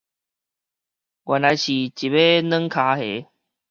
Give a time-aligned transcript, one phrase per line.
[0.03, 0.19] 原來是一尾
[2.41, 3.27] 軟跤蝦